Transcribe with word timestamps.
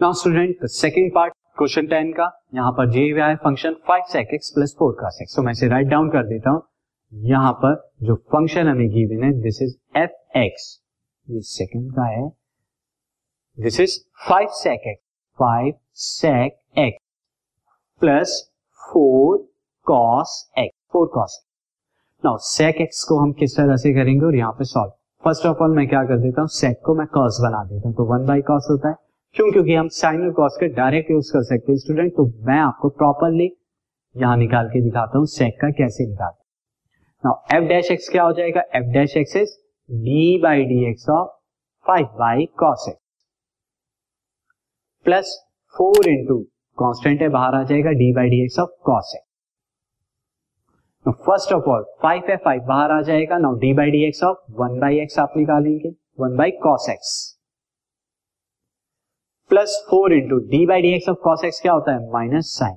Now 0.00 0.12
student 0.12 0.64
second 0.64 1.10
part 1.14 1.32
question 1.58 1.86
ten 1.86 2.12
का। 2.12 2.28
यहाँ 2.54 2.70
पर 2.72 2.88
जे 2.90 3.00
है 3.16 3.34
function 3.36 3.74
five 3.88 4.02
sec 4.10 4.28
x 4.34 4.50
plus 4.50 4.74
four 4.78 4.92
cos 5.00 5.08
x 5.08 5.34
तो 5.36 5.42
मैं 5.42 5.52
इसे 5.52 5.66
राइट 5.68 5.86
डाउन 5.86 6.08
कर 6.10 6.22
देता 6.26 6.50
हूँ। 6.50 6.62
यहाँ 7.12 7.52
पर 7.64 7.74
जो 8.02 8.14
फ़ंक्शन 8.32 8.68
हमें 8.68 8.88
गिवन 8.90 9.24
है 9.24 9.32
दिस 9.40 9.60
इज़ 9.62 9.74
एफ़ 9.98 10.38
एक्स 10.38 10.64
ये 11.28 11.40
सेकंड 11.48 11.90
का 11.96 12.06
है। 12.06 12.22
This 13.58 13.80
is 13.80 13.98
five 14.28 14.48
sec 14.52 14.86
x 14.88 15.02
five 15.38 15.74
sec 16.04 16.58
x 16.78 17.04
plus 18.00 18.40
four 18.80 19.36
cos 19.86 20.34
x 20.58 20.76
four 20.92 21.06
cos 21.14 21.38
now 22.24 22.38
sec 22.46 22.80
x 22.80 23.04
को 23.08 23.18
हम 23.18 23.32
किस 23.42 23.56
तरह 23.56 23.76
से 23.76 23.94
करेंगे 23.94 24.26
और 24.26 24.36
यहाँ 24.36 24.52
पे 24.52 24.64
सॉल्व 24.64 24.92
फ़र्स्ट 25.22 25.46
ऑफ़ 25.46 25.62
ऑल 25.62 25.76
मैं 25.76 25.86
क्या 25.88 26.02
कर 26.04 26.18
देता 26.18 26.40
हूँ? 26.40 26.48
सेक 26.54 26.80
को 26.86 26.94
मैं 26.94 27.06
कॉस 27.14 27.38
बना 27.42 27.64
देता 27.64 27.88
हूँ। 27.88 27.96
तो 27.96 28.12
वन 28.14 28.26
बाई 28.26 28.42
कॉस 28.42 28.68
होता 28.70 28.88
है। 28.88 29.09
क्यों? 29.34 29.50
क्योंकि 29.52 29.74
हम 29.74 29.88
साइन 29.94 30.22
और 30.22 30.30
कॉस 30.34 30.56
के 30.60 30.68
डायरेक्ट 30.74 31.10
यूज़ 31.10 31.32
कर 31.32 31.42
सकते 31.44 31.72
हैं 31.72 31.78
स्टूडेंट 31.78 32.12
तो 32.16 32.24
मैं 32.46 32.58
आपको 32.60 32.88
प्रॉपरली 32.90 33.50
यहाँ 34.14 34.36
निकाल 34.36 34.68
के 34.68 34.80
दिखाता 34.84 35.18
हूँ 35.18 35.26
सेक 35.28 35.54
का 35.60 35.70
कैसे 35.78 36.06
निकालते 36.06 36.38
नाउ 37.24 37.56
एफ़ 37.56 37.68
डैश 37.68 37.90
एक्स 37.90 38.08
क्या 38.08 38.22
हो 38.22 38.32
जाएगा? 38.32 38.62
F 38.76 38.92
dash 38.92 39.16
x 39.16 39.36
is 39.36 39.50
d 39.88 40.38
by 40.42 40.64
d 40.64 40.84
x 40.90 41.08
of 41.10 41.28
five 41.86 42.06
by 42.18 42.46
cos 42.58 42.86
x 42.88 42.98
plus 45.06 45.36
four 45.74 46.08
into 46.08 46.38
constant 46.78 47.22
है, 47.22 47.28
बाहर 47.28 47.54
आ 47.54 47.62
जाएगा 47.64 47.90
d 48.02 48.12
by 48.14 48.28
d 48.30 48.42
x 48.44 48.58
of 48.58 48.70
cos 48.86 49.12
x 49.16 49.26
first 51.26 51.52
of 51.52 51.68
all 51.70 51.84
five 52.02 52.22
है 52.30 52.36
five 52.44 52.62
बाहर 52.68 52.90
आ 52.90 53.00
जाएगा। 53.02 53.38
Now 53.38 53.58
d 53.58 53.72
by 53.74 53.90
d 53.90 54.04
x 54.06 54.22
of 54.24 54.38
one 54.60 54.78
by 54.80 54.98
x 55.00 55.18
आप 55.18 55.34
निकालेंगे 55.36 55.94
one 56.20 56.36
by 56.36 56.50
cos 56.62 56.88
x 56.90 57.29
plus 59.50 59.72
four 59.90 60.12
into 60.12 60.38
d 60.50 60.64
by 60.66 60.82
d 60.82 60.94
x 60.94 61.08
of 61.08 61.16
cos 61.24 61.44
x 61.44 61.60
क्या 61.60 61.72
होता 61.72 61.92
है? 61.92 62.10
Minus 62.12 62.54
sign 62.58 62.76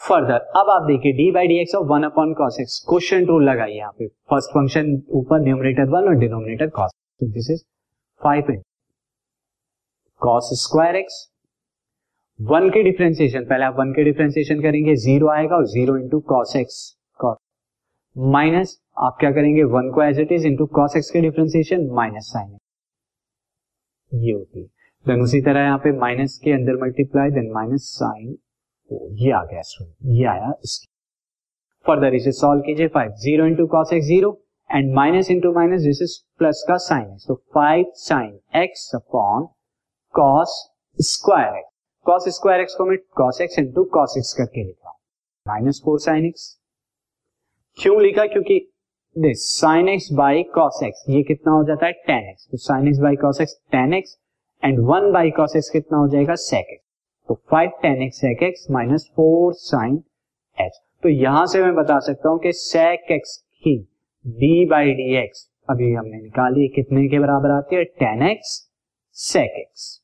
further, 0.00 0.38
अब 0.56 0.70
आप 0.70 0.82
देखिए 0.86 1.12
d 1.16 1.30
by 1.32 1.46
d 1.46 1.58
x 1.60 1.74
of 1.74 1.86
one 1.88 2.02
upon 2.04 2.32
cos 2.34 2.56
x. 2.60 2.78
Quotient 2.88 3.24
rule 3.26 3.44
लगाइए 3.48 3.76
यहाँ 3.76 3.92
पे। 3.98 4.06
फ़र्स्ट 4.06 4.50
फ़ंक्शन 4.54 4.90
ऊपर 5.18 5.40
न्यूमरेटर 5.44 5.88
वन 5.90 6.08
और 6.08 6.14
डिनोमिनेटर 6.20 6.68
कॉस 6.78 6.90
तो 7.20 7.26
this 7.32 7.50
is 7.50 7.62
five 8.20 8.50
in 8.50 8.60
cos 10.22 10.50
square 10.62 10.96
x 10.96 11.16
one 12.38 12.68
के 12.70 12.82
डिफ्रेंसिएशन 12.82 13.44
पहले 13.44 13.64
आप 13.64 13.76
वन 13.78 13.92
के 13.92 14.04
डिफ्रेंसिएशन 14.04 14.60
करेंगे 14.62 14.94
ज़ीरो 15.04 15.28
आएगा 15.30 15.56
और 15.56 15.66
zero 15.68 15.96
into 15.96 16.20
cos 16.28 16.54
x 16.56 16.76
minus 18.16 18.78
आप 18.98 19.16
क्या 19.20 19.30
करेंगे? 19.30 19.62
वन 19.64 19.90
को 19.94 20.02
as 20.02 20.20
it 20.20 20.32
is 20.32 20.46
into 20.46 20.66
cos 20.74 20.96
x 20.96 21.10
के 21.10 21.20
डिफ्रेंसिएशन 21.20 21.88
माइनस 21.94 22.30
साइन 22.32 22.56
ये 24.22 24.32
होती 24.32 24.60
है। 24.60 24.66
देन 25.06 25.20
उसी 25.22 25.40
तरह 25.42 25.60
यहाँ 25.60 25.78
पे 25.78 25.92
माइनस 25.98 26.38
के 26.44 26.52
अंदर 26.52 26.76
मल्टीप्लाई 26.82 27.30
देन 27.30 27.50
माइनस 27.52 27.88
साइन 27.98 28.36
ओ 28.90 29.08
ये 29.22 29.32
आ 29.32 29.42
गया 29.44 29.62
स्टूडेंट 29.62 30.16
ये 30.18 30.24
आया 30.28 30.52
फर्दर 31.86 32.14
इसे 32.14 32.32
सॉल्व 32.32 32.62
कीजिए 32.66 32.88
five 32.94 33.10
zero 33.22 33.46
into 33.46 33.66
cos 33.74 33.92
x 33.92 34.06
zero 34.06 34.30
and 34.70 34.94
minus 34.94 35.30
into 35.30 35.52
minus 35.54 35.82
this 35.82 36.02
is 36.02 36.18
plus 36.38 36.64
का 36.68 36.76
साइन 36.84 37.12
एक्स 37.12 37.26
तो 37.28 37.34
five 37.54 37.92
sine 37.96 38.38
x 38.62 38.90
upon 38.94 39.46
cos 40.14 40.56
square 40.98 41.56
x 41.58 41.70
cos 42.06 42.28
square 42.34 42.60
x 42.60 42.74
को 42.78 42.84
मैं 42.86 42.96
cos 43.16 43.40
x 43.40 43.58
into 43.58 43.84
cos 43.94 44.14
x 44.18 44.32
करके 44.38 44.64
लिख 44.64 44.76
हूँ। 44.84 44.96
Minus 45.46 45.80
four 45.84 45.98
sine 46.00 46.26
x 46.26 46.48
क्यों 47.78 48.00
लिखा? 48.02 48.26
क्योंकि 48.26 48.58
this 49.16 49.42
sine 49.50 49.88
x 49.88 50.08
by 50.12 50.42
cos 50.54 50.80
x 50.84 51.04
ये 51.08 51.22
कितना 51.22 51.52
हो 51.52 51.64
जाता 51.64 51.86
है 51.86 51.92
टेन 52.06 52.28
एक्स 52.28 52.46
तो 52.50 52.56
sine 52.56 52.88
x 52.88 52.98
by 52.98 53.16
cos 53.16 53.40
x 53.40 53.52
tan 53.72 53.94
x 53.94 54.16
and 54.62 54.78
one 54.88 55.10
by 55.12 55.30
cos 55.30 55.56
x 55.56 55.68
कितना 55.70 55.98
हो 55.98 56.08
जाएगा? 56.08 56.34
सेक 56.34 56.72
एक्स 56.72 56.82
तो 57.28 57.34
five 57.50 57.70
tan 57.82 58.02
x 58.02 58.16
sec 58.16 58.42
x 58.42 58.66
minus 58.70 59.08
four 59.16 59.52
sine 59.54 60.02
x 60.58 60.80
तो 61.02 61.08
यहाँ 61.08 61.46
से 61.46 61.62
मैं 61.62 61.74
बता 61.74 61.98
सकता 61.98 62.28
हूँ 62.28 62.38
कि 62.38 62.52
सेक 62.52 63.12
एक्स 63.12 63.36
की 63.64 63.76
डी 64.24 64.64
बाई 64.66 64.92
डी 64.92 65.14
एक्स 65.16 65.48
अभी 65.70 65.92
हमने 65.92 66.22
निकाली, 66.22 66.68
कितने 66.68 67.08
के 67.08 67.18
बराबर 67.18 67.50
आती 67.50 67.76
है? 67.76 67.84
Tan 67.84 68.22
x 68.22 68.60
sec 69.16 69.58
x 69.58 70.03